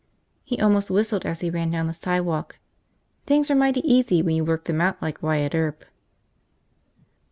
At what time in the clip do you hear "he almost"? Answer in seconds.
0.43-0.89